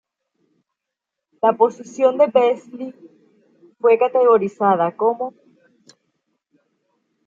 La 1.43 1.53
posición 1.55 2.17
de 2.17 2.25
Beazley 2.25 2.91
fue 3.79 3.99
categorizada 3.99 4.97
como. 4.97 5.35